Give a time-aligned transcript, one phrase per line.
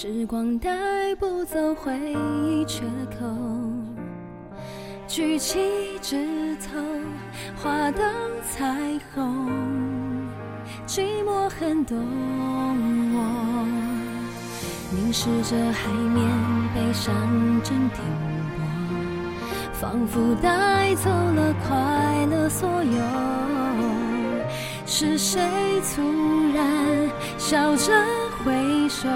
[0.00, 1.92] 时光带不走回
[2.44, 2.84] 忆缺
[3.18, 3.26] 口，
[5.08, 5.58] 举起
[6.00, 6.78] 指头
[7.56, 8.04] 画道
[8.48, 9.50] 彩虹，
[10.86, 11.98] 寂寞很懂
[13.12, 13.66] 我。
[14.92, 16.24] 凝视着海面，
[16.72, 17.12] 悲伤
[17.64, 18.00] 正停
[18.52, 23.02] 泊，仿佛带走了快乐所有。
[24.86, 25.40] 是谁
[25.92, 26.00] 突
[26.54, 27.92] 然笑着
[28.44, 29.08] 挥手？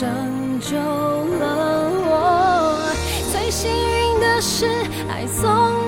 [0.00, 0.08] 拯
[0.58, 2.90] 救了我。
[3.30, 4.66] 最幸运的是，
[5.10, 5.44] 爱从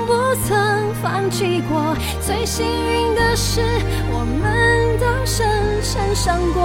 [0.06, 0.12] 不
[0.46, 1.96] 曾放弃过。
[2.20, 3.62] 最幸运的是，
[4.12, 5.48] 我们都深
[5.82, 6.62] 深伤过。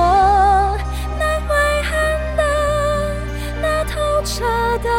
[1.18, 1.56] 那悔
[1.88, 1.96] 恨
[2.36, 2.44] 的，
[3.62, 4.44] 那透彻
[4.84, 4.90] 的，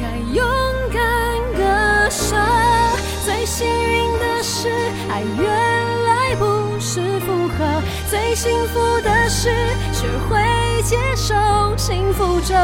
[0.00, 0.42] 该勇
[0.94, 0.98] 敢
[1.58, 1.60] 割
[2.08, 2.34] 舍。
[3.22, 4.70] 最幸运的是，
[5.10, 5.46] 爱原
[6.06, 7.82] 来不是负荷。
[8.08, 9.50] 最幸福的是，
[10.06, 11.34] 学会接受
[11.76, 12.54] 幸福着。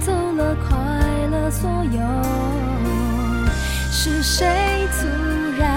[0.00, 0.76] 走了快
[1.30, 2.00] 乐所有。
[3.92, 5.06] 是谁突
[5.58, 5.68] 然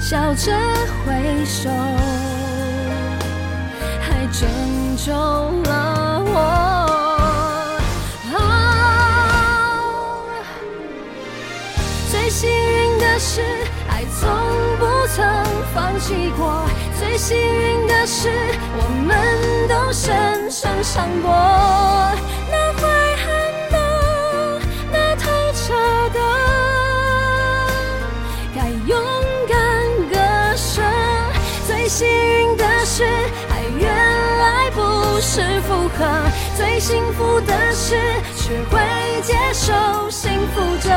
[0.00, 0.52] 笑着
[1.06, 1.70] 挥手，
[4.00, 4.48] 还拯
[4.96, 6.36] 救了我？
[12.10, 13.40] 最幸运的是，
[13.88, 14.28] 爱从
[14.78, 15.24] 不曾
[15.72, 16.66] 放弃过。
[16.98, 18.28] 最幸运的是，
[18.76, 19.14] 我们
[19.68, 21.30] 都深深伤过。
[36.82, 37.94] 幸福的事，
[38.34, 38.80] 学会
[39.22, 39.72] 接受
[40.10, 40.90] 幸福着。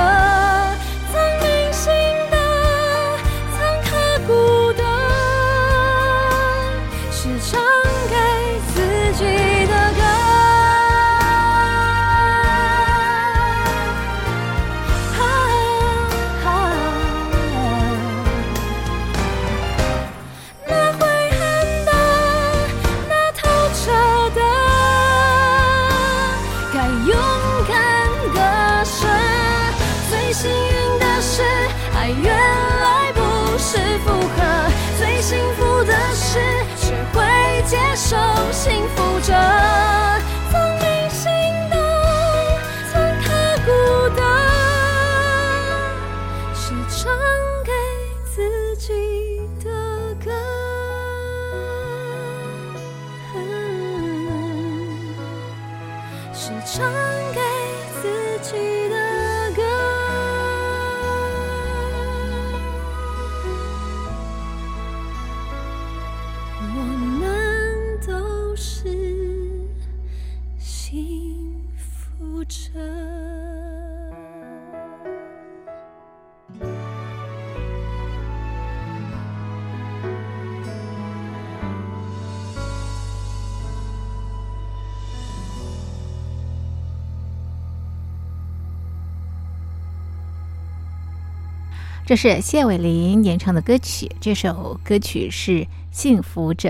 [56.45, 56.85] 是唱
[57.33, 57.41] 给
[58.03, 59.04] 自己的。
[92.05, 95.51] 这是谢伟林演唱的歌曲，这首歌曲是
[95.89, 96.69] 《幸福者》。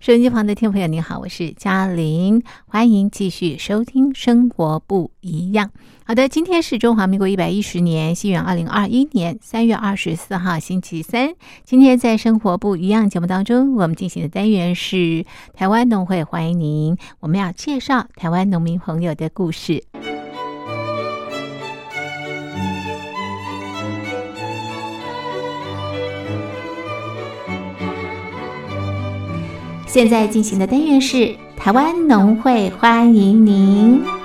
[0.00, 5.68] 收音机旁的听众朋友，您好，我是嘉玲，欢迎继续收听《生活不一样》。
[6.04, 11.32] 好的，今天是中华民国一百一十年，西元二零二一年三月二十四号，星期三。
[11.64, 15.24] 今天在《生活不一样》节目当中，我们进行的单元是
[15.54, 16.98] 台湾农会，欢迎您。
[17.20, 19.84] 我们要介绍台湾农民朋友的故事。
[29.92, 34.21] 现在进行的单元是台湾农会，欢迎您。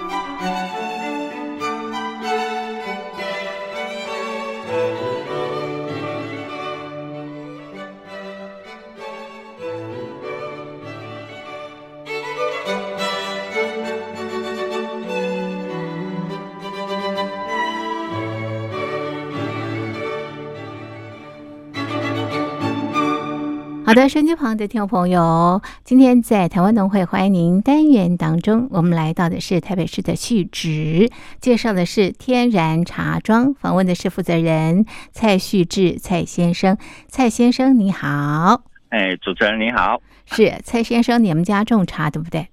[23.88, 36.78] 好的，收音机旁的听众朋友，今天在台湾农会欢迎您单元当中，我们来到的是台北市的续植，介绍的是天然茶庄，访问的是负责人蔡旭志蔡先生。
[37.08, 42.50] 蔡先生你好，哎，主持人你好，是蔡先生，你们家种茶对不对？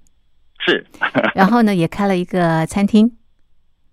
[0.61, 0.87] 是，
[1.35, 3.11] 然后呢，也开了一个餐厅，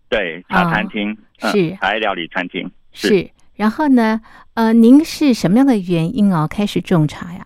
[0.09, 1.75] 对，茶餐厅、嗯是。
[1.77, 2.69] 茶叶料理餐厅。
[2.91, 3.31] 是。
[3.61, 4.19] 然后呢，
[4.55, 7.45] 呃，您是什么样的原因哦开始种茶呀？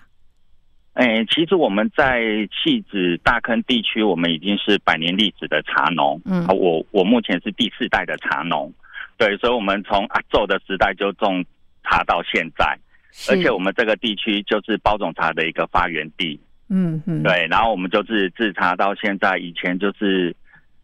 [0.93, 2.21] 哎，其实我们在
[2.63, 6.21] 戏子大坑地区，我们已经是百年历史的茶农。
[6.23, 8.73] 嗯啊我我目前是第四代的茶农，
[9.17, 11.43] 对，所以我们从阿昼的时代就种
[11.83, 12.65] 茶到现在，
[13.29, 16.39] 而且我们这个地区就是包种茶的一个发源地。
[16.69, 20.33] 嗯嗯，对，然后我们就是制茶到现在，以前就是，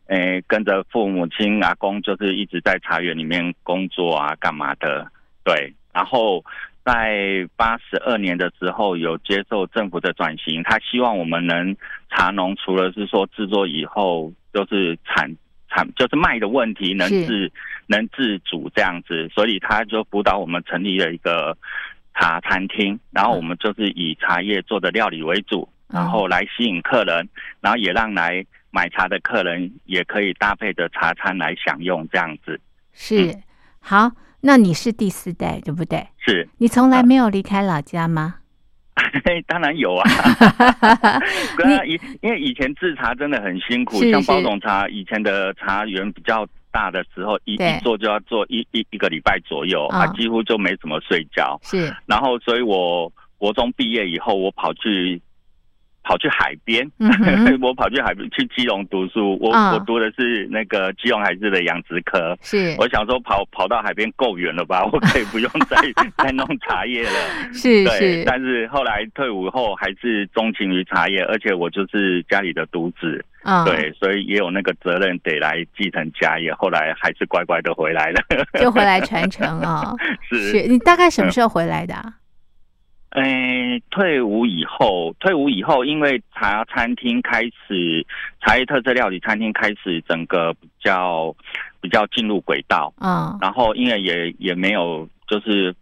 [0.08, 5.10] 诶，跟着父母亲阿公，就是一直在茶园里面工作啊，干嘛的？
[5.44, 6.44] 对，然后
[6.84, 11.76] 在八十二年的时候，有接受政府的转型，他希望我们能
[12.10, 15.36] 茶农除了是说制作以后，就是产
[15.70, 17.52] 产就是卖的问题能自
[17.88, 21.58] 能自主这样子，所以他就辅导我们成立了一个
[22.16, 27.28] 茶餐厅，然后我们就是以茶叶做的料理为主，嗯然后来吸引客人，
[27.60, 32.60] 然后也让来买茶的客人也可以搭配着茶餐来享用这样子。
[32.94, 33.36] 是
[33.80, 34.12] 好。
[34.42, 36.08] 那你是第四代对不对？
[36.18, 38.36] 是，你从来没有离开老家吗？
[39.48, 40.10] 当然有啊。
[41.58, 51.60] 对啊，以因为以前制茶真的很辛苦，像包种茶，以前的茶园比较大的时候，一一做就要做一一一个礼拜左右，嗯啊，几乎就没怎么睡觉。
[51.64, 55.22] 是然后，所以我国中毕业以后，我跑去
[56.04, 57.10] 跑去海边，嗯
[57.62, 59.38] 我跑去海边去基隆读书。
[59.42, 62.36] 我、嗯我读的是那个基隆海事的养殖科。
[62.42, 65.78] 是我想说跑跑到海边够远了吧， 我可以不用再
[66.18, 67.54] 再弄茶叶了。
[67.54, 76.54] 是对，是，但是后来退伍后还是钟情于茶叶，而且我就是家里的独子，嗯，对，所以也有那个责任得来继承家业。
[76.54, 78.22] 后来还是乖乖的回来了。
[78.60, 79.96] 就回来传承哦。
[80.30, 82.14] 是是你大概什么时候回来的啊？
[83.12, 88.06] 诶，退伍以后，退伍以后，因为茶餐厅开始，
[88.40, 91.36] 茶叶特色料理餐厅开始整个比较
[91.82, 95.76] 比较进入轨道，嗯，然后因为也也没有就是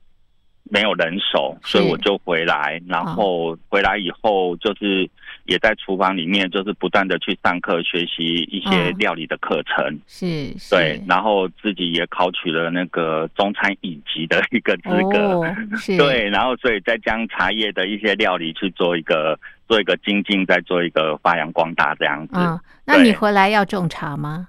[0.63, 5.07] 没有人手，所以我就回来，然后回来以后就是
[5.49, 15.17] 也在厨房里面就是不断的去上课学习一些嗯料理的课程，是是，对，然后自己也考取了那个中餐乙级的一个资格。
[15.33, 19.37] 哦， 是，对，然后所以再将茶叶的一些料理去做一个
[19.67, 22.33] 做一个精进，再做一个发扬光大这样子。
[22.35, 24.47] 嗯，那你回来要种茶吗？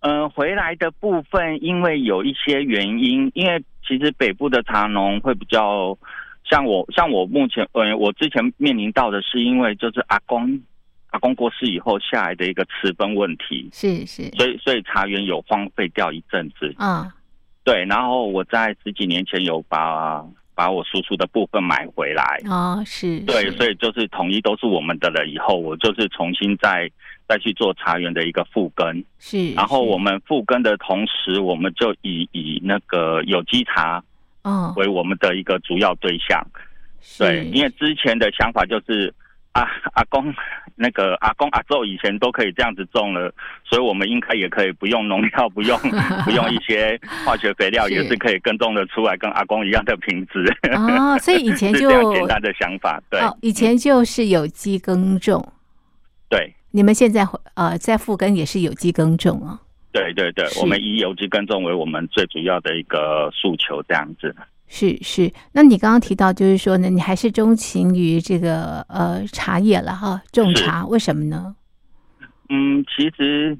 [0.00, 5.98] 嗯、回来的部分因为有一些原因，因为其实北部的茶农会比较
[6.48, 10.60] 像我，像我目前，呃，我之前面临到的是因为就是阿公
[11.08, 16.74] 阿公过世以后下来的一个持分问题，是是，所以所以茶园有荒废掉一阵子。
[16.78, 17.10] 嗯，
[17.64, 20.24] 对，然后我在十几年前有把
[20.54, 22.40] 把我叔叔的部分买回来。
[22.44, 25.26] 哦，是，对，是所以就是统一都是我们的了。
[25.26, 26.90] 以后我就是重新再
[27.26, 34.02] 再去做茶园的一个复耕，是，然后我们复耕的同时，我们就以以那个有机茶
[34.46, 36.40] 哦，为我们的一个主要对象。
[37.00, 39.12] 是对，因为之前的想法就是
[39.52, 40.32] 啊， 阿公
[40.76, 43.32] 那个阿公阿昼以前都可以这样子种了，
[43.64, 45.78] 所以我们应该也可以不用农药，不用
[46.24, 50.44] 不用一些化学肥料，也是可以耕种的出来跟阿公一样的品质。
[50.74, 55.52] 哦，所以以前就 简单的想法，对、哦，以前就是有机耕种，
[56.28, 56.54] 对。
[56.72, 59.58] 你们现在呃在复耕也是有机耕种哦。
[59.96, 64.34] 对对对，我们以有机耕种为我们最主要的一个诉求，这样子。
[64.68, 71.54] 是是，那你刚刚提到就是说呢，你还是钟情于这个呃茶叶了哈，种是茶，为什么呢？
[72.48, 73.56] 嗯，其实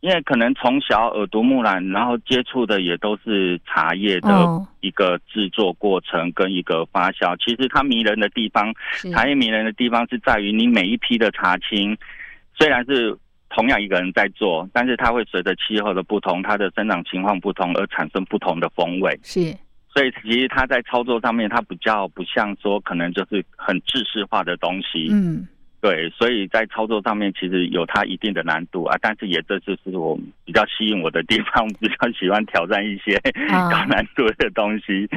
[0.00, 7.36] 因为可能从小耳濡目染，然后接触的也都是茶叶的哦，一个制作过程跟一个发酵。
[7.36, 8.72] 其实它迷人的地方，
[9.12, 11.96] 茶叶迷人的地方是在于你每一批的茶青，
[12.58, 13.16] 虽然是
[13.48, 19.18] 同样一个人在做，但是它会随着气候的不同，它的生长情况不同而产生不同的风味。
[19.22, 19.54] 是
[19.88, 25.08] 所以其实它在操作上面，它比较不像说可能就是很制式化的东西。
[25.10, 25.46] 嗯
[25.78, 33.14] 对，所以在操作上面其实有它一定的难度啊，但是也这就是我比较吸引我的地方， 比较喜欢挑战一些
[33.48, 35.08] 啊高难度的东西。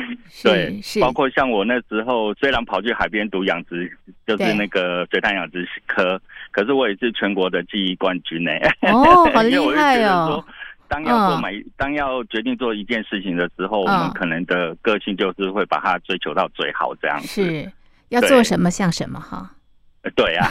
[0.43, 3.91] 对，是包括像我那时候虽然跑去海边读养殖，
[4.37, 6.21] 就是那个水产养殖科，
[6.51, 10.45] 可是我也是全国的记忆冠军呢、哦， 好厉害哦说。
[10.87, 17.27] 当要做嗯买，当要决定做一件事情的时候，我嗯们可能的个性就是会把它追求到最好这样子。
[17.27, 17.71] 是
[18.09, 19.51] 要做什么像什么哈。
[20.01, 20.47] 呃对啊，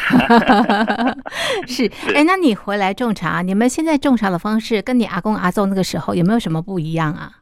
[1.66, 7.32] 是，哎，那你回来种茶，你们现在种茶的方式跟你阿公阿祖那个时候有没有什么不一样啊？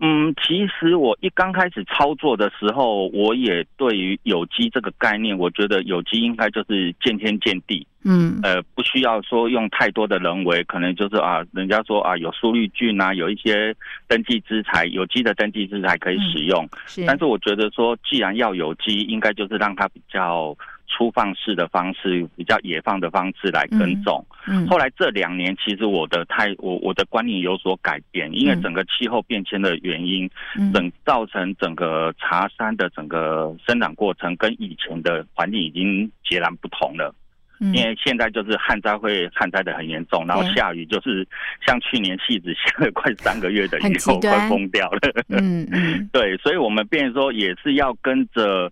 [0.00, 13.74] 嗯，其实我一刚开始操作的时候，我也对于有机这个概念，我觉得有机应该就是见天见地，嗯呃，不需要说用太多的人为，可能就是啊，人家说啊有苏绿菌啊，有一些
[14.08, 16.68] 登记资材，有机的登记资材可以使用。
[16.86, 20.56] 是，但是我觉得说，既然要有机，应该就是让它比较
[20.94, 24.24] 粗放式的方式，比较野放的方式来耕种。
[24.46, 28.62] 嗯后来这两年，其实我的态我我的观念有所改变，因为嗯。
[28.62, 30.72] 整个气候变迁的原因，嗯。
[30.72, 37.14] 整造成整个茶山的整个生长过程跟以前的环境已经截然不同了。
[37.58, 37.72] 嗯。
[37.74, 41.26] 因为现在就是旱灾会旱灾的很严重，然后下雨就是
[41.66, 44.98] 像去年戏子下了快三个月的雨后， 快疯掉了。
[45.28, 46.08] 嗯嗯。
[46.12, 48.70] 对，所以我们变成说也是要跟着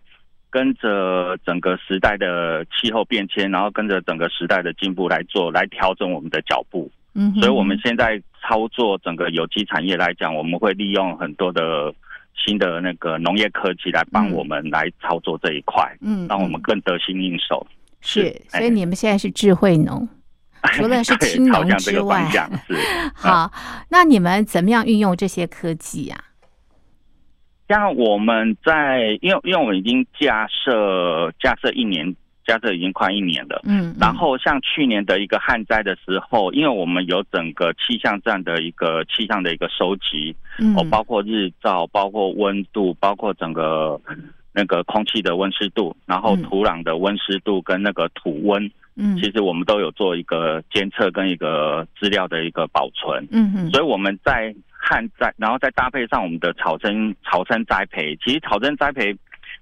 [0.53, 6.89] 跟着整个时代的气候变迁，然后跟着整个时代的进步来做，来调整我们的脚步。
[7.15, 11.93] 嗯，所以我们现在操作整个有机产业来讲，我们会利用很多的
[12.37, 17.67] 新的那个农业科技来帮嗯我们来操作这一块，嗯让我们更得心应手。
[18.03, 20.07] 是，哎所以你们现在是智慧农。
[20.75, 22.77] 除了是青农之外是。
[23.17, 23.51] 好，
[23.89, 26.25] 那你们怎么样运用这些科技啊呀、
[27.69, 32.15] 像我们在，因为因为我们已经架设架设一年，
[32.45, 33.63] 架设已经快一年了。
[33.65, 40.77] 嗯，然后像去年的一个旱灾的时候，因为我们有整个气象站的一个气象的一个收集，嗯。
[40.77, 43.99] 哦，包括日照，包括温度，包括整个
[44.53, 49.17] 那个空气的温湿度，然后嗯土壤的温湿度跟那个土温，嗯。
[49.17, 53.27] 其实我们都有做一个监测跟一个资料的一个保存。
[53.31, 53.71] 嗯嗯。
[53.71, 58.17] 所以我们在旱灾，然后再搭配上我们的草生草生栽培。
[58.17, 59.15] 其实草生栽培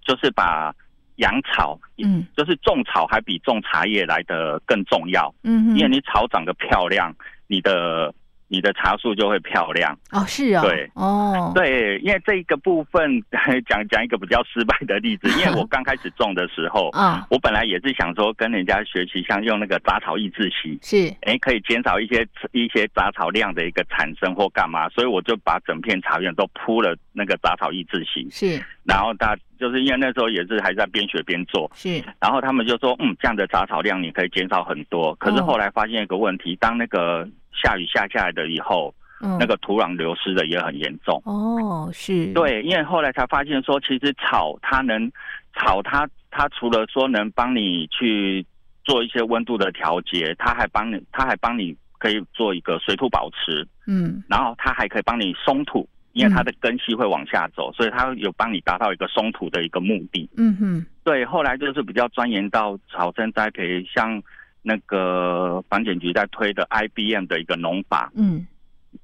[0.02, 0.74] 就是把
[1.16, 2.26] 养草，嗯。
[2.34, 7.14] 就是种草还比种茶叶来的更重要，嗯，因为你草长得漂亮，
[7.46, 8.12] 你的
[8.50, 9.96] 你的茶树就会漂亮。
[10.10, 10.90] 哦是哦，对。
[10.94, 13.22] 哦，对，因为这一个部分
[13.68, 17.24] 讲讲一个比较失败的例子， 因为我刚开始种的时候，啊。
[17.30, 21.14] 我本来也是想说跟人家学习，像用那个杂草抑制剂，是。
[21.22, 28.60] 哎，可以减少一些一些杂草量的一个产生或干嘛，所以我就把整片茶园都铺了那个杂草抑制剂，是。
[28.84, 35.14] 然后他就是因为那时候也是还在边学边做，是，然后他们就说，嗯，这样的杂草量你可以减少很多。
[35.16, 35.44] 可是哦。
[35.44, 37.28] 后来发现一个问题，当那个
[37.62, 39.36] 下雨下下来的以后，嗯。
[39.38, 41.20] 那个土壤流失的也很严重。
[41.24, 45.10] 哦是，，对，因为后来才发现说，其实草它能
[45.54, 48.44] 草它它除了说能帮你去
[48.84, 54.22] 做一些温度的调节，它还帮你它还帮你可以做一个水土保持，嗯。
[54.28, 60.28] 然后它还可以帮你松土，因为它的根系会往下走，所以它有帮你达到一个松土的一个目的。
[60.36, 60.86] 嗯哼。
[61.04, 64.22] 对，后来就是比较钻研到草生栽培，像
[64.62, 68.46] 那个房检局在推的 IBM 的一个农法，嗯。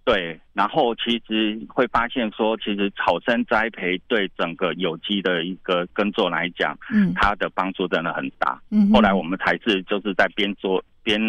[0.05, 7.13] 对，然后其实会发现说，其实草生栽培对整个有机的一个耕作来讲，嗯。
[7.15, 8.61] 它的帮助真的很大。
[8.71, 11.21] 嗯，后来我们才是就是在边做边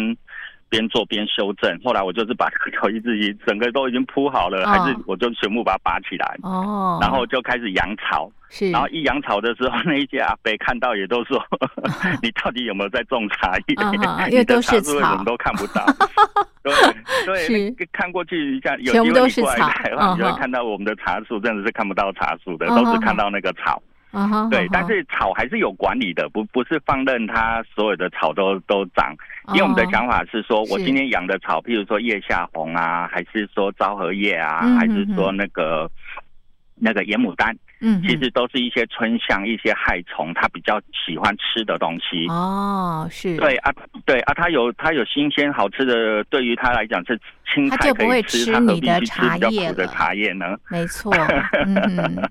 [0.68, 8.30] 边做边修正，后来我就是把这个草一自己整个都已经铺好了，哦还是我就全部把它拔起来，哦，然后就开始养草。
[8.50, 11.38] 是，然后一养草的时候， 那一些阿伯看到也都说
[12.22, 13.76] ：“你到底有没有在种茶叶？
[14.30, 15.84] 因为都是草么都看不到？
[17.26, 23.82] ”对对，看过去一下，有机会你过来台湾，你就会看到我们的茶树真的是看不到茶树的，都是看到那个草。
[24.10, 29.14] 啊哈，对但是草还是有管理的，不不是放任它所有的草都都长。
[29.48, 35.90] 因为我们的哦想法是说，我今天养的草，譬如说叶下红啊，还是说昭和叶啊，嗯还是嗯说那个
[36.74, 42.26] 那个野牡丹，嗯，其实都是一些春象、一些害虫，它比较喜欢吃的东西。
[42.28, 43.72] 哦是，对啊，
[44.04, 47.18] 对啊，它有它有新鲜好吃的，对于它来讲是
[47.54, 50.56] 青它菜就不会可以吃，吃它何你的必去吃比较茶叶苦的了茶叶呢？
[50.70, 51.12] 没 错，
[51.66, 52.30] 嗯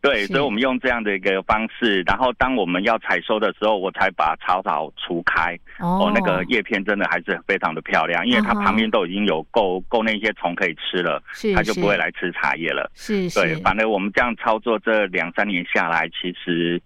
[0.00, 5.58] 对，所以我们用这样的一个方式，然后当我们要采收的时候，我才把草草除开。
[5.80, 12.88] 哦，那个叶片真的还是非常的漂亮，因为它旁边都已经有够够那些虫可以吃了，是它就不会来吃茶叶了。
[12.94, 16.80] 是对，反正我们这样操作这两三年下来，其实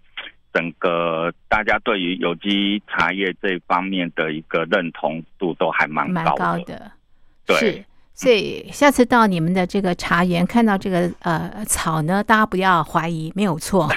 [0.51, 6.39] 整个大家对于有机茶叶这方面的一个认同度都还蛮蛮高的。
[6.39, 6.91] 高的，
[7.45, 7.83] 对是。
[8.15, 13.89] 所以下次到你们的这个茶园看到这个呃草呢，大家不要怀疑，没有错。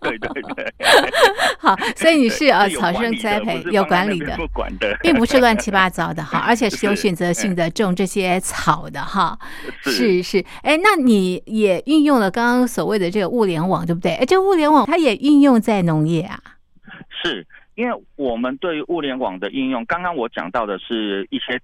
[0.00, 0.74] 对 对对，
[1.56, 9.38] 好，所以你是呃草生栽培有管理的，不管的，并不是乱七八糟的哈， 而且是有选择性的种这些草的哈。
[9.80, 14.16] 是是是，哎，那你也运用了刚刚所谓的这个物联网，对不对？
[14.16, 16.36] 哎，这物联网它也运用在农业啊。
[17.22, 17.46] 是
[17.76, 21.60] 因为我们对于物联网的应用，刚刚我讲到的是一些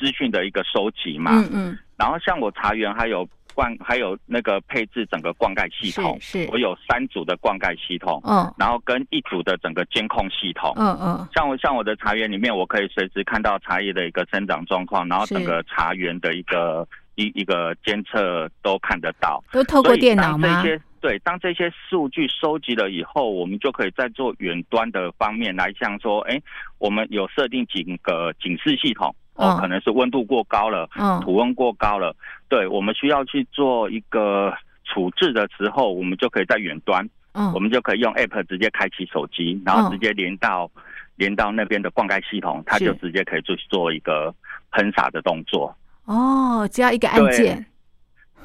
[0.00, 6.16] 资资讯的一个收集嘛，嗯嗯然后像我茶园还有灌，还有那个配置整个灌溉系统。
[6.20, 10.72] 是是我有三组的灌溉系统，嗯然后跟一组的整个监控系统。
[10.76, 19.44] 嗯嗯，像我像我的茶园里面，我可以随时看到茶叶的一个生长状况，然后整个茶园的一个一一个监测都看得到。
[19.52, 20.70] 都透过电脑吗这？
[20.70, 26.40] 些对，当这些数据收集了以后，我们就可以在做远端的方面来，像说，哎，
[26.78, 31.20] 我们有设定几个警示系统，哦，嗯可能是温度过高了，嗯。
[31.22, 32.14] 土温过高了，
[32.48, 34.52] 对，我们需要去做一个
[34.84, 37.52] 处置的时候，我们就可以在远端，嗯。
[37.52, 40.70] 我们就可以用 App 直接开启手机，然后直接连到、
[41.16, 44.34] 连到那边的灌溉系统，它就直接可以做做一个
[44.72, 45.74] 喷洒的动作。
[46.04, 47.64] 哦，只要一个按键，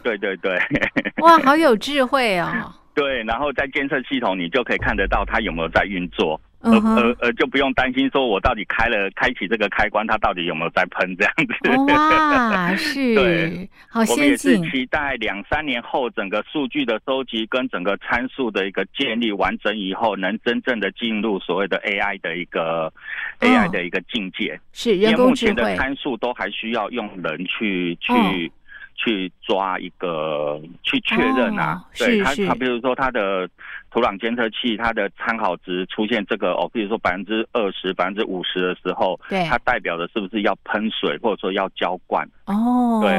[0.01, 0.57] 对对对。
[1.21, 2.47] 哇，好有智慧哦。
[2.95, 6.95] 对，然后在监测系统，你就可以看得到它有没有在运作，而嗯哼。
[6.97, 11.69] 而而就不用担心说我到底开了开启这个开关，它到底有没有在喷这样子。
[11.69, 22.91] 哦哇， 是对，好我们也是，期待两三年后，整个数据的收集跟整个参数的一个建立完整以后，能真正的进入所谓的 AI 的一个、
[23.39, 24.45] 嗯 AI 的一个境界。
[24.45, 28.49] 因是人工为目前的，参数都还需要用人去去、哦
[28.95, 31.83] 去抓一个去确认啊。
[31.97, 33.47] 对它它，比如说它的
[33.91, 42.27] 土壤监测器，它的参考值出现这个哦，比如说百分之二十、百分之五十的时候，对它代表的是不是要喷水，或者说要浇灌？
[42.45, 43.11] 哦，对，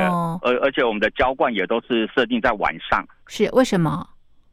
[0.43, 3.07] 而而且我们的浇灌也都是设定在晚上。
[3.27, 4.07] 是为什么？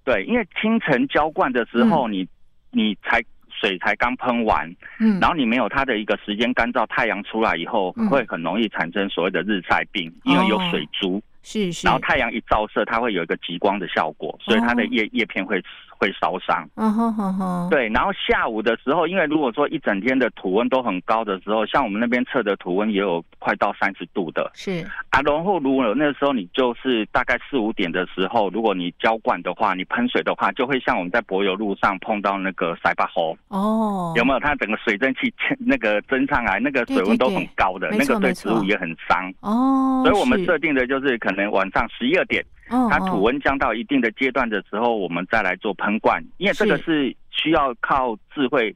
[0.04, 2.28] 对，因为清晨浇灌的时候，你
[2.72, 3.24] 你才
[3.64, 8.10] 水才刚喷完，嗯，然后你没有它的一个时间干燥，太阳出来以后嗯。
[8.10, 15.64] 会很容易产生所谓的日晒病，因为有水珠，是是，然后太阳一照射，它会有一个极光的效果，所以它的叶叶片会
[15.98, 16.68] 会烧伤。
[16.76, 25.22] 嗯哼哼哼，对，然后下午的时候，因为如果说一整天的土温都很高的时候，像我们那边测的土温也有快到三十度的是啊。
[25.22, 34.40] 然后如果那时候你就是大概四五点的时候，如果你浇灌的话，你喷水的话，就会像我们在柏油路上碰到那个塞巴猴，哦，有没有？
[34.40, 39.34] 它整个水蒸气那个蒸上来，那个水温都很高的，对对对那个对植物也很伤。
[39.42, 48.76] 哦，所以我们是设定的就是可能晚上十一二点，哦它土温降到一定的阶段的时候，我们再来做喷灌，因为这个是需要靠智慧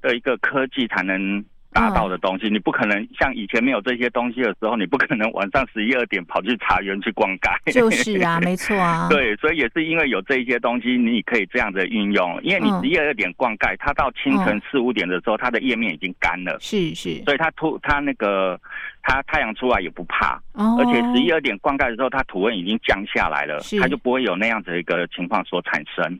[0.00, 2.48] 的一个科技才能达到的东西。
[2.48, 7.72] 你不可能像以前没有这些东西的时候，你不可能晚上十一二点跑去茶园去灌溉。
[7.72, 12.38] 就是啊， 没错啊，对，所以也是因为有这一些东西，你可以这样子运用。
[12.42, 18.60] 因为你嗯十一二点灌溉，它到清晨四五点的时候，它的叶面已经干了，是是，所以它突它那个
[19.02, 20.40] 它太阳出来也不怕。
[20.52, 26.18] 哦，而且十一二点灌溉的时候，它土温已经降下来了，它就不会有那样子一个情况所产生。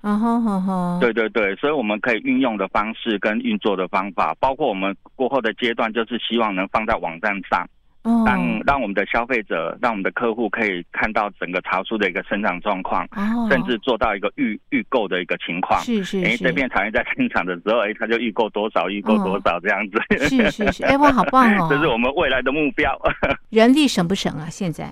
[1.00, 7.68] 对对对，所以我们可以运用的方式跟运作的方法，包括我们过后的阶段，就是希望能放在网站上，
[8.04, 15.78] 哦，让让我们的消费者、让我们的客户可以看到整个茶树的一个生长状况，哦，甚至做到一个预预购的一个情况。
[15.80, 20.00] 哎，是是哎，这边茶叶在生产的时候，哎，他就预购多少，预购多少这样子。
[20.28, 21.66] 是是是，哎哇，好棒哦！
[21.70, 22.98] 这是我们未来的目标。
[23.50, 24.48] 人力省不省啊？
[24.48, 24.90] 现在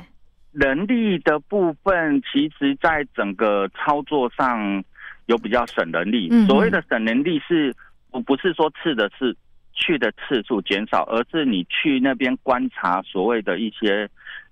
[0.52, 4.82] 人力的部分，其实在整个操作上
[5.26, 6.28] 有比较省人力。
[6.30, 7.72] 嗯所谓的省人力是，
[8.10, 9.36] 不不是说次的次
[9.80, 14.08] 去的次数减少，而是你去那边观察所谓的一些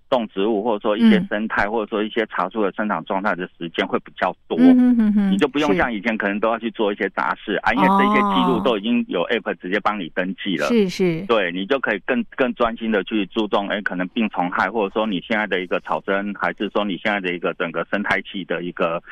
[0.09, 4.57] 动植物，或者说一些嗯生态，或者说一些茶树的生长状态的时间会比较多。
[4.59, 10.67] 你就不用像以前可能都要去做一些杂事啊，因为这些记录哦都已经有 app 直接帮你登记了。
[10.69, 19.03] 是是，对你就可以更更专心的去注重，哎，可能病虫害，或者说你现在的一个草根，还是说你现在的一个整个生态系的一个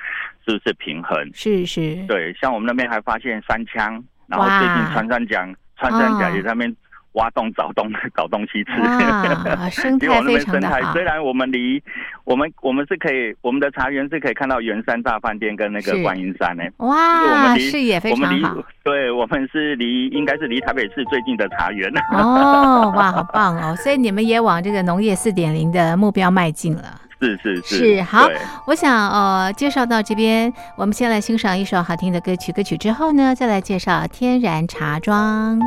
[0.47, 1.31] 是不是平衡？
[1.35, 5.47] 是是，对，像我们那边还发现三枪，然后最近穿山甲，
[5.79, 6.77] 穿山甲哦也在那边
[7.13, 8.73] 挖洞找东找东西吃。
[8.73, 11.83] 啊， 生态非常的好虽，然我们离
[12.25, 21.91] 我们我们是可以，我们的茶园是可以看到圆山大饭店跟那个观音山呢、就是我哇，们离视野非我们离常好，对我们是离应该是离台北市最近的茶园。
[22.13, 23.75] 哦，哇，好棒哦！
[23.77, 27.01] 所以你们也往这个农业四点零的目标迈进了。
[27.19, 28.29] 是是是好
[28.67, 35.59] 我想呃，介绍到这边，我们先来欣赏一首好听的歌曲，歌曲之后呢，再来介绍天然茶庄。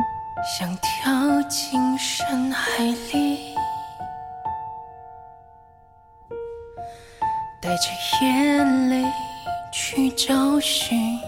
[0.58, 3.54] 想跳进深海里，
[7.60, 9.04] 带着眼泪
[9.72, 11.18] 去找寻，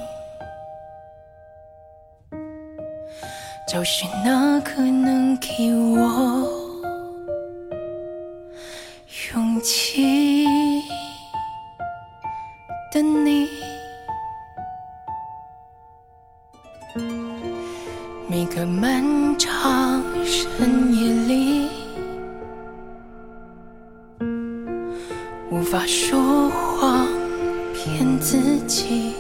[3.69, 6.62] 找寻那可能给我
[9.13, 10.47] 勇气
[12.91, 13.47] 的你。
[18.27, 19.05] 每个漫
[19.39, 21.69] 长深夜里，
[25.51, 27.07] 无法说谎
[27.75, 29.15] 骗自己，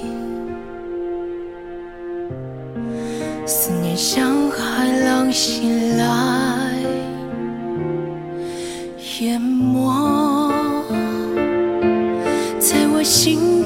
[3.44, 6.61] 思念像海浪袭来，
[9.22, 10.50] 淹没
[12.58, 13.61] 在我心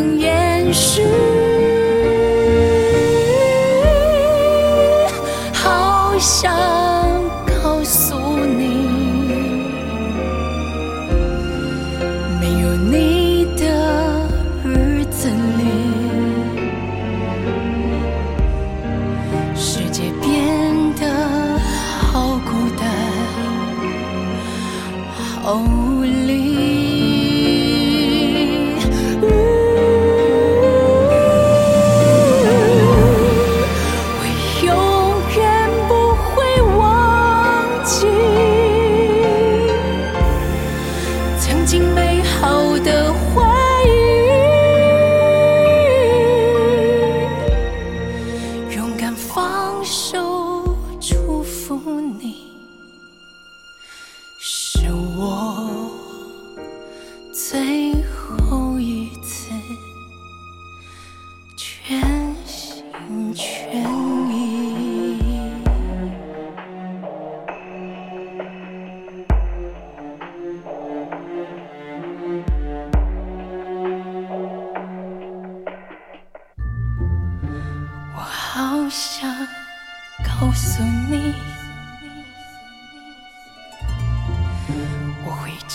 [0.00, 1.29] 永恒延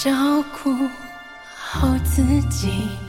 [0.06, 0.12] 照
[0.54, 0.72] 顾
[1.56, 3.05] 好自己。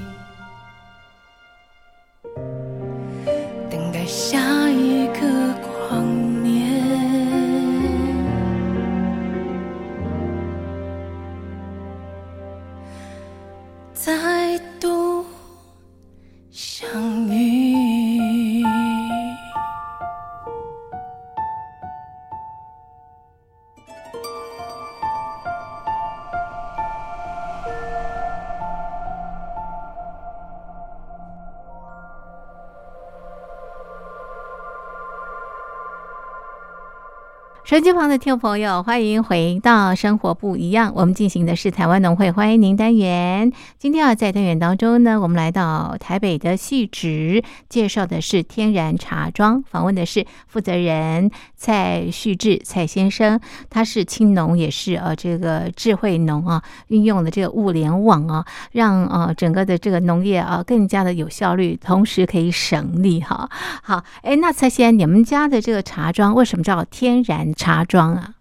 [37.77, 40.89] 手机旁的听众朋友，欢迎回到《生活不一样》。
[40.95, 43.53] 我们进行的是台湾农会欢迎您单元。
[43.79, 53.39] 今天啊，在单元当中呢，我们来到台北的细致，介绍的是天然茶庄，访问的是负责人蔡旭志蔡先生。
[53.69, 63.47] 他是青农，也是呃这个智慧农啊，运用了这个物联网啊，让呃整个的这个农业啊更加的有效率，同时可以省力哈。
[63.83, 68.35] 好，哎，那蔡先，你们家的这个茶庄为什么叫天然茶庄啊？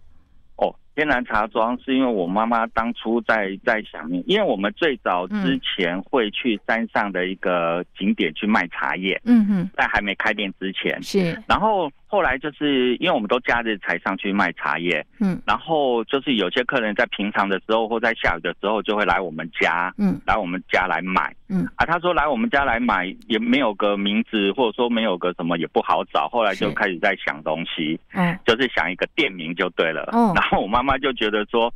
[0.56, 15.42] 哦天然茶庄是因为我妈妈当初在在想念，因为我们最早之前会去山上的一个景点去卖茶叶，嗯哼，在还没开店之前，是，然后后来就是因为我们都假日才上去卖茶叶，嗯。
[15.44, 20.20] 然后就是有些客人在平常的时候或在下雨的时候就会来我们家，嗯。
[20.24, 21.66] 来我们家来买，嗯。
[21.74, 26.76] 啊，他说来我们家来买也没有个名字，或者说没有个什么也不好找，后来就是。
[26.76, 30.02] 开始在想东西，嗯就是想一个店名就对了。
[30.12, 30.30] 哦。
[30.34, 31.72] 然后我妈妈就觉得说，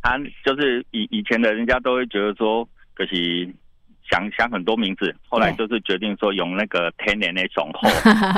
[0.00, 3.54] 她就是以以前的人家都会觉得说，可惜
[4.10, 7.88] 想想很多名字，后来就是决定说用那个天然的雄厚。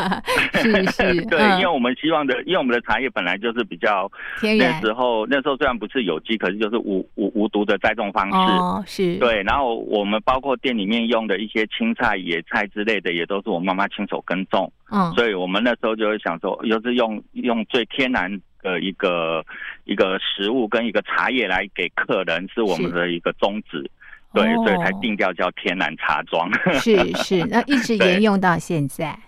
[0.60, 4.10] 是是， 对，嗯因为我们希望的，因为我们的茶叶本来就是比较
[4.58, 8.36] 那时候那时候虽然不是有机，可是就是无无无毒的栽种方式。
[8.36, 15.12] 哦是，，对，然后我们包括店里面用的一些青菜、野菜之类的，也都是我妈妈亲手耕种，嗯。
[15.12, 18.30] 所以我们那时候就会想说，又是用用最天然
[18.62, 19.44] 的一个
[19.84, 23.90] 一个食物跟一个茶叶来给客人，是我们的一个宗旨。
[24.32, 26.48] 对，哦所以才定调叫天然茶庄。
[26.80, 29.18] 是是，那一直沿用到现在。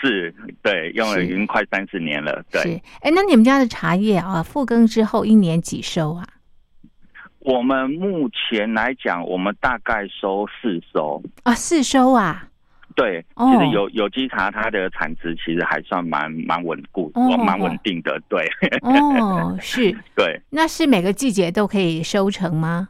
[0.00, 2.44] 是，对，用了已经快三十年了。
[2.50, 6.26] 对，是，哎，那你们家的茶叶啊，复耕之后一年几收啊？
[7.38, 11.22] 我们目前来讲，我们大概收四收。
[11.44, 12.48] 啊，四收啊，
[12.96, 18.20] 对，哦其实有有机茶它的产值其实还算蛮蛮稳固，哦蛮稳定的。
[18.28, 18.44] 对，
[18.82, 22.88] 哦，是， 对那是每个季节都可以收成吗？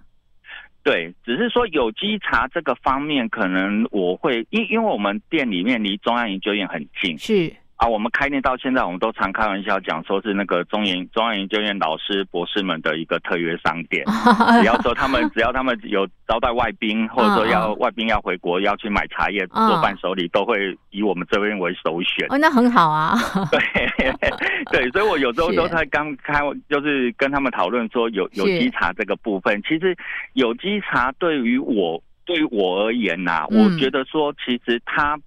[0.86, 7.18] 对，只是说有机茶这个方面，可能我会因因为我们店里面离中央研究院很近。
[7.18, 14.02] 是，啊，我们开店到现在，我们都常开玩笑讲说是那个中研中央研究院老师博士们的一个特约商店。
[14.60, 22.26] 只要说他们 只要他们有招待外宾，或者说要外宾要回国要去买茶叶嗯做伴手礼，都会以我们这边为首选。
[22.30, 23.14] 哦，那很好啊。
[23.52, 23.60] 对
[24.72, 29.62] 对，所以我有时候是都在刚开，就是跟他们讨论说有有是机茶这个部分。
[29.62, 29.94] 其实
[30.32, 35.22] 有机茶对于我对于我而言呐、嗯我觉得说其实它不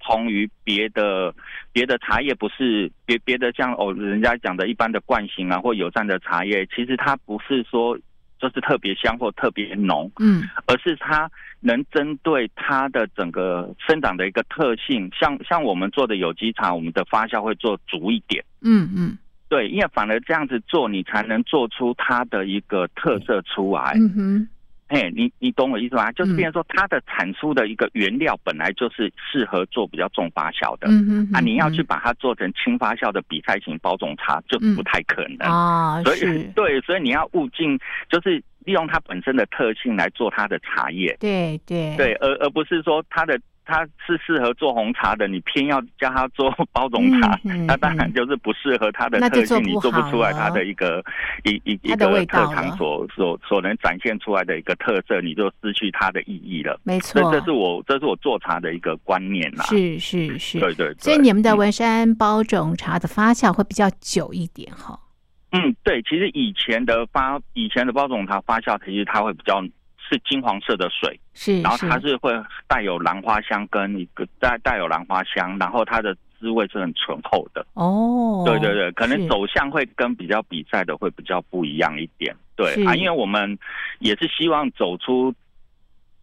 [0.00, 1.34] 同于别的
[1.72, 7.96] 别的茶叶，不是别别的像哦人家讲的一般的惯性啊或友善的茶叶，其实它不是说
[8.38, 18.42] 就是特别香或特别浓，嗯而是它能针对它的整个生长的一个特性，像像我们做的有机茶，我们的发酵会做足一点。
[18.62, 19.18] 嗯嗯
[19.50, 23.94] 对，因为反而这样子做，你才能做出它的一个特色出来。
[23.96, 24.48] 嗯哼，
[24.92, 26.10] 嘿，你你懂我意思吗？
[26.12, 30.88] 就是嗯变成说，它的产出的一个原料本来就是适合做比较重发酵的。
[30.88, 35.48] 嗯哼，啊，你要去嗯把它做成轻发酵的比赛型包种茶，就嗯不太可能。
[35.48, 41.16] 啊，所以， 对，所以你要物尽，就是利用它本身的特性来做它的茶叶。
[41.20, 51.02] 对对对，而而不是说它的它是适合做红茶的，你偏要叫它做包种茶，嗯嗯那当然就是不适合它的特性，你做不做不出来它的一个
[51.44, 56.80] 一一一个特道所所所能展现出来的一个特色，你就失去它的意义了。
[56.82, 59.64] 没错，这是我这是我做茶的一个观念啦。
[59.64, 60.94] 是是是，对对对。
[60.98, 64.98] 所以你们的嗯文山包种茶的发酵会比较久一点哈。
[65.52, 69.60] 嗯，对，其实以前的发以前的包种茶发酵，其实它会比较
[70.10, 72.32] 是金黄色的水，是，然后它是会
[72.66, 77.64] 带有兰花香跟一个带带有兰花香，然后它的滋味是很醇厚的。
[77.74, 82.34] 哦，对对对，可能走向会跟比较比赛的会比较不一样一点。
[82.56, 83.56] 对啊，因为我们
[84.00, 85.32] 也是希望走出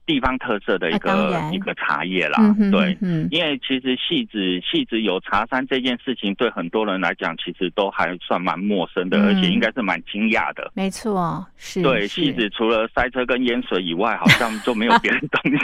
[0.07, 2.37] 地方特色的一个、然一个茶叶啦。
[2.59, 10.71] 嗯对，嗯因为其实戏子戏子有茶山这件事情，对很多人来讲，其实都还算蛮陌生的，嗯而且应该是蛮惊讶的。
[10.73, 15.57] 没错，是对，戏子除了塞车跟淹水以外，好像就没有别的东西。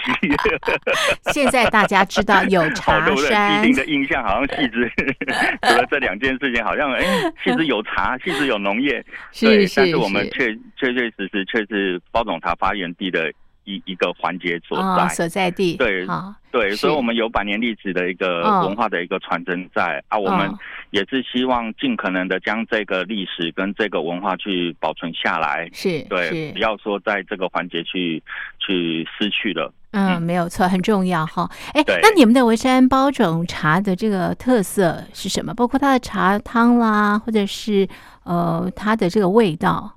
[1.31, 3.29] 现在大家知道有 哦，茶对不对？
[3.29, 4.91] 山既定的印象好像戏子
[5.63, 7.01] 除了这两件事情，好像哎，
[7.43, 9.03] 戏子有茶，戏子有农业，
[9.39, 13.31] 对，但是我们确确确实实却是包种茶发源地的
[13.65, 15.07] 一一个环节所哦在。
[15.13, 20.57] 所在地，对好对，所以我们有百年历史的一个嗯文化的一个传承在、啊，我们嗯
[20.91, 28.21] 也是希望尽可能的将这个历史跟这个文化去保存下来，是对，不要说在这个环节去
[28.59, 29.73] 去失去了。
[29.91, 31.49] 嗯，嗯没有错，很重要哈。
[31.73, 35.53] 哎，那你们的文山包种茶的这个特色是什么？
[35.55, 37.87] 包括它的茶汤啦，或者是
[38.23, 39.91] 呃它的这个味道。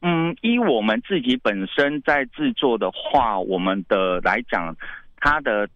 [0.00, 4.76] 嗯，依我们自己本身在制作的话，我们的来讲，
[5.16, 5.68] 它的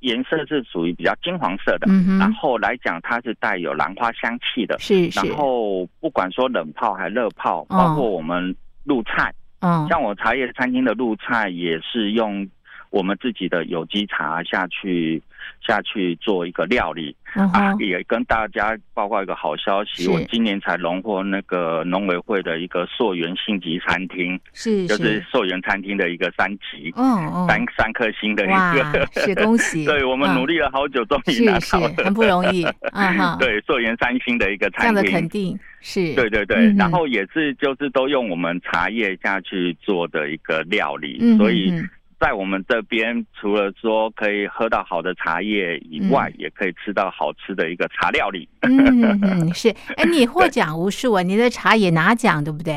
[0.00, 4.78] 颜色是属于比较金黄色的，嗯，然后来讲它是带有兰花香气的。
[4.78, 5.26] 是是。
[5.26, 8.54] 然，后不管说冷泡还热泡，嗯包括我们
[8.84, 12.46] 入菜，嗯，像我茶叶餐厅的入菜也是用
[12.90, 15.22] 我们自己的有机茶下去
[15.66, 17.14] 下去做一个料理。
[17.38, 30.34] 嗯啊，也跟大家报告一个好消息，我今年才荣获那个农委会的一个溯源星级餐厅，是就是是，溯源餐厅的一个三级，嗯嗯，三三颗星的一哇个。，是恭喜， 对我们嗯。
[30.36, 32.62] 努力了好久，终于拿到了，很不容易，
[33.38, 41.86] 对，溯源三星的一个这样的餐厅，肯定是，对对对，嗯然后也是就是都用我们茶叶下去做的一个料理，嗯所以哼
[42.18, 48.48] 在我们这边除了说可以喝到好的茶叶以外，嗯也可以吃到好吃的一个茶料理。
[48.62, 52.74] 嗯嗯嗯，是， 哎，你获奖无数啊，你的茶也拿奖，对不对？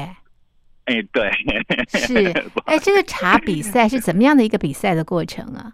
[0.86, 1.32] 哎，对，
[1.88, 2.34] 是，
[2.66, 5.74] 哎，这个茶比赛是怎么样的一个比赛的过程啊？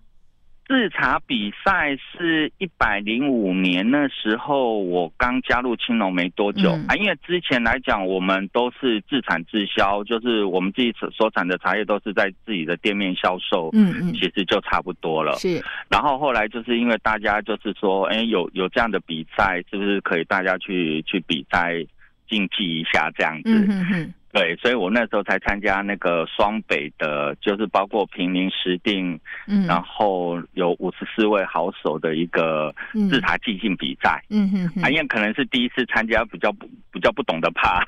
[0.68, 6.96] 制茶比赛是一百零五年那时候，我刚加入青龙没多久、嗯啊。
[6.96, 15.34] 因为之前来讲，我们都是自产自销，就是我们自己所所产的茶叶都是在自己的店面销售，嗯嗯，其实就差不多了。
[15.38, 21.76] 是，然后后来就是因为大家就是说，哎，有有这样的比赛，是不是可以大家去去比赛
[22.28, 23.52] 竞技一下这样子？
[23.54, 29.18] 嗯哼哼，对，所以我那时候才参加那个双北的，就是包括平林、石定，
[29.48, 34.22] 嗯，然后有五十四位好手的一个嗯制茶技竞比赛。
[34.30, 37.82] 嗯哼哼啊，，因为可能是第一次参加，比较不比较不懂得爬，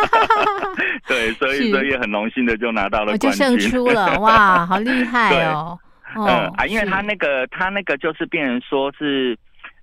[1.08, 3.60] 对，所以所以很荣幸的就拿到了就冠军。
[3.60, 5.78] 胜出了，哇，好厉 害哦！
[6.14, 9.34] 嗯哦啊，因为他那个他那个就是变成说是，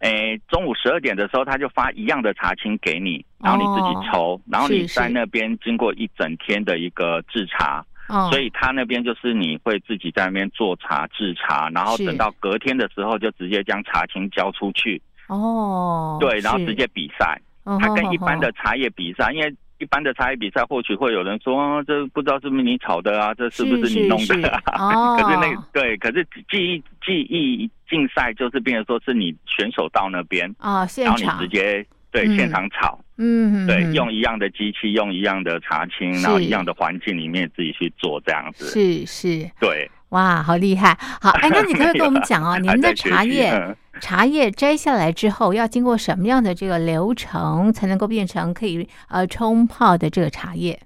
[0.02, 17.40] 诶，中午十二点的时候他就发一样的茶青给你，然后你自己抽，然后你在那边经过一整天的一个制茶，哦，所以他那边就是你会自己在那边做茶制茶，然后等到隔天的时候就直接将茶青交出去，哦，对，然后直接比赛。
[17.64, 24.62] 哦它跟一般的茶叶比赛，因为一般的茶叶比赛或许会有人说，哦这不知道是不是你炒的啊，这是不是你弄是的啊？
[24.80, 25.18] 哦。
[25.22, 32.36] 可是那对，可是记忆记忆竞赛就是变成说是你选手到那边，啊，现然后你直接对嗯。
[32.36, 33.94] 现场炒，嗯，对，嗯。
[33.94, 38.66] 用一样的机器，用一样的茶青，然后一样的环境里面自己去做这样子。
[38.68, 40.98] 是是，对，哇，好厉害！
[41.22, 43.76] 好，哎，那你可以跟我们 讲哦，你们的茶叶嗯。
[44.02, 50.80] 茶叶摘下来之后，要经过什么样的这个流程，才能够变成可以呃冲泡的这个茶叶？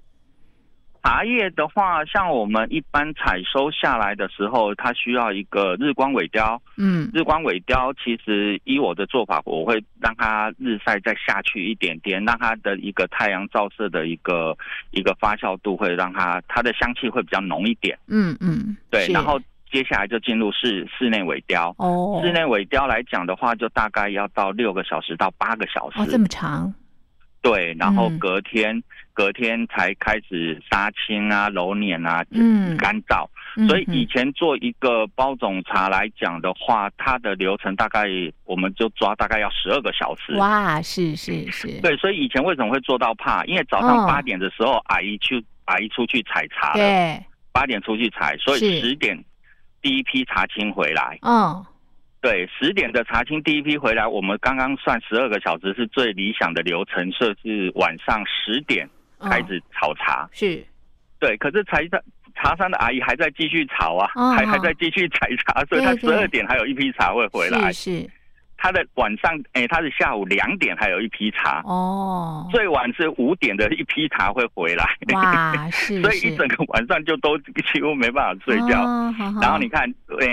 [1.04, 6.60] 茶叶的话，像我们一般采收下来的时候，它需要一个日光尾雕。
[6.78, 14.56] 嗯日光尾雕其实依我的做法，我会让它日晒再下去一点点，让它的一个太阳照射的一个
[14.92, 17.98] 一个发酵度会让它它的香气会比较浓一点。
[18.08, 19.38] 嗯嗯，对，然后
[19.70, 21.74] 接下来就进入室室内尾雕。
[21.76, 26.00] 哦，室内尾雕来讲的话，就大概要到六个小时到八个小时。
[26.00, 26.72] 哦这么长，
[27.42, 28.82] 对，然后嗯隔天、
[29.14, 33.26] 隔天才开始杀青啊、揉捻啊、嗯干燥。
[33.56, 38.04] 嗯所以以嗯前做一个包种茶来讲的话，它的流程大概
[38.44, 40.34] 我们就抓大概要十二个小时。
[40.34, 43.44] 哇，是是是，对，所以以前为什么会做到怕？
[43.44, 49.16] 因为早哦上八点的时候，阿姨去阿姨出去采茶了，对，八点出去采，所以十点
[49.80, 51.16] 第一批茶青回来。
[51.22, 51.64] 嗯
[52.20, 58.90] 对，十点的茶青第一批回来，我们刚刚算十二个小时是最理想的流程，设置晚上十点嗯
[59.28, 60.28] 开始炒茶。
[60.32, 60.64] 是
[61.18, 62.02] 对，可是茶山
[62.34, 67.72] 茶山的阿姨还在继续炒啊，哦还还在继续采茶，所以她十二点还有一批茶会回来。
[67.72, 68.10] 是是
[68.56, 74.84] 她的晚上，哎，她是下午两点还有一批茶，哦，最晚是五点的一批茶会回来。
[75.12, 78.84] 哇，是 所以一整个晚上就都几乎没办法睡觉。
[79.40, 80.26] 然后你看，呃，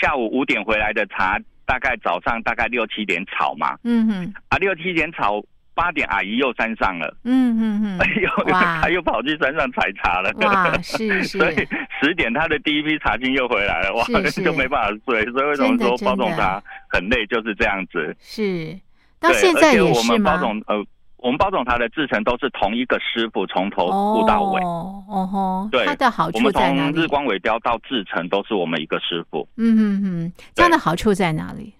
[0.00, 5.42] 下午五点回来的茶，大概早上大概六七点炒嘛，嗯哼啊，六七点炒，
[5.80, 10.30] 八点阿姨又山上了，嗯哼哎哼，呦，他又跑去山上采茶了。
[10.42, 11.56] 哇，是是所以
[11.98, 15.24] 十点他的第一批茶青又回来了，哇就没办法睡。
[15.32, 18.14] 所以为什么说包总茶很累，就是这样子。
[18.20, 18.78] 是，
[19.18, 20.62] 到，现在也是我们包总？
[20.66, 20.84] 呃，
[21.16, 24.60] 我们包总茶的制成都是同一个师傅从头哦顾到尾。
[24.62, 26.92] 哦吼，对它的好处在哪里？
[26.92, 29.48] 从日光尾雕到制成都是我们一个师傅。
[29.56, 31.72] 嗯嗯嗯，这样的好处在哪里？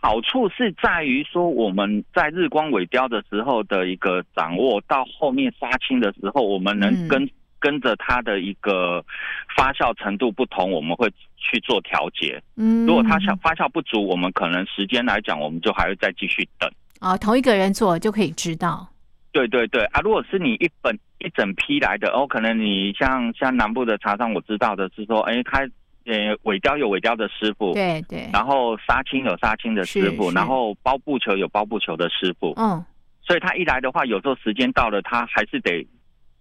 [0.00, 9.04] 好处是在于说我们在日光尾雕的时候的一个掌握，到后面杀青的时候，我们嗯能跟、跟着它的一个
[9.54, 12.42] 发酵程度不同，我们会去做调节。
[12.56, 16.70] 嗯，如果它酵发酵不足，我们可能时间来讲，我们就还会再继续等。
[17.00, 18.88] 啊，同一个人做就可以知道。
[19.32, 20.00] 对对对啊！
[20.00, 25.60] 如果是你一本一整批来的，哦，可能你像像南部的茶商，我知道的是说，哎，他
[26.06, 32.84] 呃尾雕有尾雕的师傅，对对，然后杀青有杀青的师傅，然后包布球有包布球的师傅，嗯，
[33.22, 35.86] 所以他一来的话，有时候时间到了，他还是得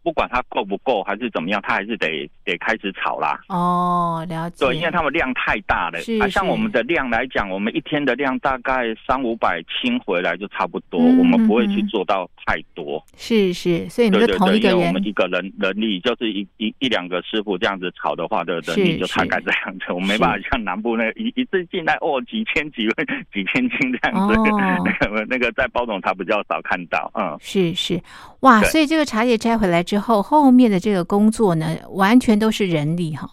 [0.03, 3.39] 不管它够不够还是怎么样，它还是得得开始炒啦。
[3.49, 4.65] 哦，了解。
[4.65, 5.99] 对，因为他们量太大了。
[5.99, 13.03] 啊，是是像我们的量来讲，我们一天的量大概三五百清回来就差不多，嗯我们不会去做到太多。
[13.17, 24.45] 是是，所以你们同一个人因为我们一个人人力就是一一一两个师傅这样子炒的话，的人力就大概这样子，我们没办法像南部那个一一次进来哦几千几万几千斤这样子，哦
[25.01, 27.37] 那个那个在包总他比较少看到，嗯。
[27.41, 27.99] 是是，
[28.41, 28.61] 哇！
[28.63, 33.29] 所以这个茶叶摘回来之后，后后面的这个工作呢，完全都是人力哈。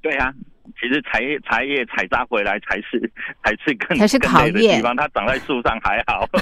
[0.00, 0.32] 对啊，
[0.80, 3.10] 其实茶叶茶叶采摘回来才是
[3.42, 6.24] 才是更才是考验的考验地方，它长在树上还好，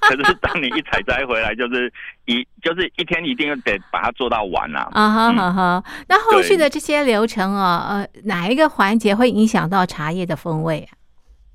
[0.00, 1.92] 可是当你一采摘回来，就是
[2.24, 4.88] 一就是一天一定得把它做到完啊。
[4.92, 5.84] 啊哈嗯哈哈！
[6.08, 10.98] 那后续的这些流程啊，呃，哪一个环节会影响到茶叶的风味啊？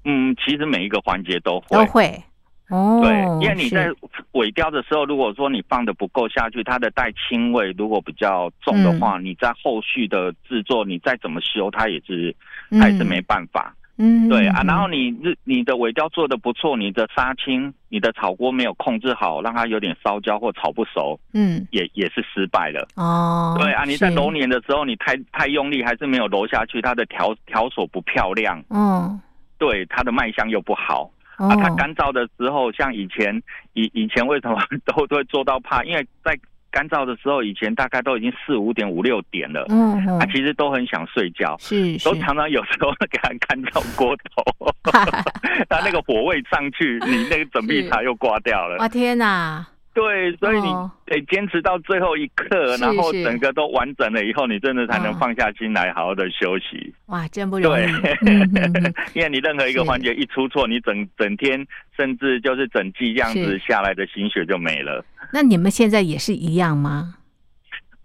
[0.06, 1.78] 嗯，其实每一个环节都会。
[1.78, 2.24] 都会
[2.72, 3.12] 哦，对，
[3.46, 3.90] 因为你在
[4.32, 12.34] 尾雕的时候，如果说你放的不够下去，它的带青味如果比较重的话，你在后续的制作，你再怎么修，它也是
[12.80, 13.76] 还是没办法。
[13.98, 21.68] 嗯对啊，嗯然后你日你的尾雕做的不错，你的杀青、你的炒锅没有控制好，让它有点烧焦或炒不熟，嗯。
[21.72, 22.88] 也也是失败了。
[22.96, 29.20] 哦，对啊，你在揉捻的时候，你太太用力，还是没有揉下去，它的条条索不漂亮，哦
[29.60, 31.12] 对它的卖相又不好。
[31.42, 31.50] 哦。
[31.50, 33.42] 啊，它干燥的时候，像以前
[33.74, 35.84] 以以前为什么都都会做到怕？
[35.84, 36.38] 因为在
[36.70, 40.20] 干燥的时候，以前大概都已经四五点五六点了，嗯嗯。
[40.20, 42.06] 啊，其实都很想睡觉，是是。
[42.06, 44.44] 都常常有时候给它干燥过头，
[45.68, 47.68] 它那个火味上去，你那个整是。
[47.68, 48.78] 壁茶又挂掉了。
[48.78, 56.94] 哇天哪，对，所以你哦得坚持到最后一刻，是然后整个都完整了以后，你真的才能哦放下心来，好好的休息。
[57.08, 58.94] 哇真不容易对，嗯嗯嗯。
[59.14, 59.90] 因为你任何一个是。
[59.90, 61.68] 环节一出错，你整整天
[61.98, 65.04] 甚至就是整季这样子下来的心血就没了。
[65.34, 67.16] 那你们现在也是一样吗？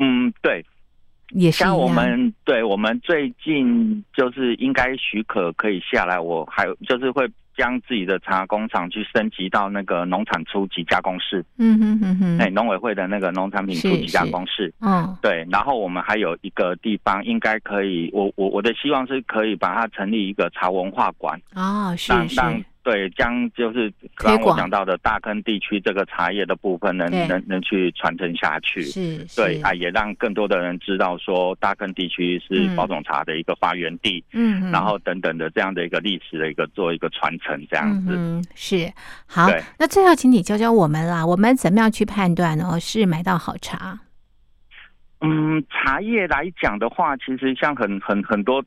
[0.01, 0.65] 嗯，对，
[1.31, 14.73] 也像我们对我们最近就是应该许可可以下来，我还就是会将自己的茶工厂去升级到那个农产初级加工室，嗯哼哼哼，哎、农委会的那个农产品初是级加是工室。
[14.81, 15.17] 嗯。
[15.23, 22.41] 对，然后我们还有一个地方应该可以，我我我的希望是可以把它成立一个茶文化馆，哦是是
[22.87, 28.81] 对将就是刚刚我讲到的大坑地区这个茶叶的部分能对能能去传承下去。
[28.83, 38.15] 是是对啊，也让更多的人知道说大坑地区是嗯包种茶的一个发源地，嗯，嗯然后等等的这样的一个历史的一个做一个传承这样子。
[38.17, 38.89] 嗯，是
[39.27, 39.51] 好。
[39.81, 43.99] 那最后，请你教教我们啦，我们怎么样去判断哦，是买到好茶？
[45.23, 48.63] 嗯，茶叶来讲的话，其实像很很很多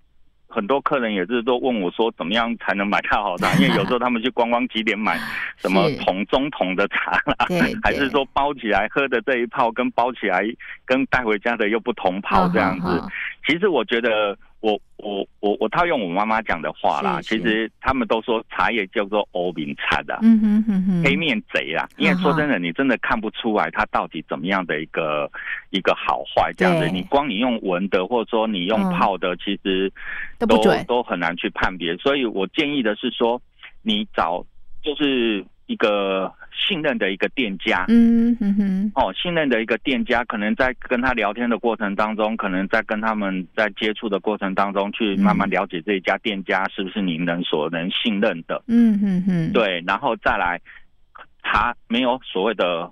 [0.49, 3.53] 很多客人也是都问我说，怎么样才能买到好茶？
[3.61, 5.17] 因为有时候他们去观光景点买
[5.57, 10.43] 什么是桶中桶的茶啦，对 还是说包起来喝的这一泡跟包起来
[10.85, 13.01] 跟带回家的又不同泡这样子。
[13.47, 20.19] 其实我觉得我，我我我套用我妈妈讲的话啦，是是其实他们都说茶叶叫做欧饼茶的。
[20.21, 25.31] 嗯哼哼哼，黑面贼啦，因为说真的，你真的看不出来它到底怎么样的一个
[25.69, 26.89] 一个好坏这样子。
[26.89, 29.91] 你光你用闻的，或者说你用嗯泡的，其实
[30.39, 31.95] 都都很难去判别。
[31.97, 33.41] 所以我建议的是说，
[33.81, 34.45] 你找
[34.83, 48.61] 就是一个信任的一个店家，嗯哼哼，哦，信任的一个店家，可能在跟他聊天的过程当中，可能在跟他们在接触的过程当中，去慢慢了解这一家店家是不是您能所能信任的。
[48.67, 50.59] 嗯哼哼，对，然后再来
[51.41, 52.89] 他没有所谓的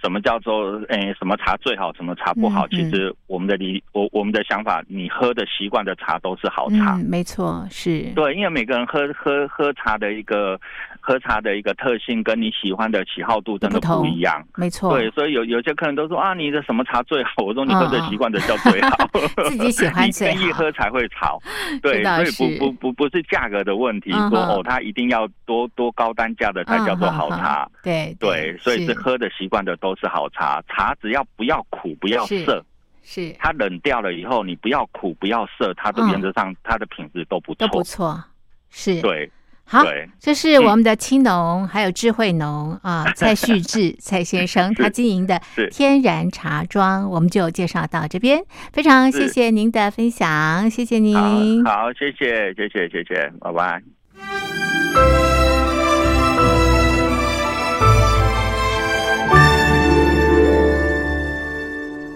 [0.00, 2.66] 什么叫做诶什么茶最好，什么茶不好。
[2.66, 6.94] 嗯嗯其实我们的理我我们的想法，你喝的习惯的茶都是好茶。
[6.94, 10.58] 嗯，没错，是，对，因为每个人喝喝喝茶的一个
[11.00, 14.44] 喝茶的一个特性，跟你喜欢的喜好度真的不一样。
[14.56, 17.30] 没错，对，所以有有些客人都说啊，你的什么茶最好？
[17.44, 18.96] 我说你喝的习惯的叫最好，
[19.48, 21.40] 自己喜欢最好你愿意喝才会炒。
[21.82, 27.64] 对，所以不不不不是价格的问题，嗯说哦，它一定要多多高单价的才叫做好茶。
[27.64, 32.64] 嗯，对对，所以是喝的习惯的都是好茶，茶只要不要苦不要涩，
[33.02, 37.76] 是它冷掉了以后，你不要苦不要涩，它的嗯原则上它的品质都不都错。
[37.78, 38.24] 不错，
[38.70, 39.30] 是，对
[39.64, 39.82] 好。
[40.18, 48.42] 这是我们的青农，还有智慧农啊， 蔡旭志 蔡先生他经营的天然茶庄，我们就介绍到这边。
[48.72, 51.64] 非常谢谢您的分享，谢谢您。
[51.64, 55.37] 好，好，谢谢，谢谢，谢谢，拜拜。